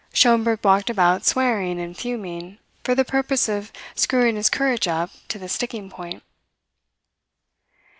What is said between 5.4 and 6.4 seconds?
sticking point.